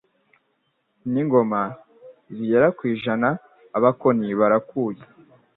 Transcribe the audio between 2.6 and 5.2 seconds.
ku ijana Abakoni barakuya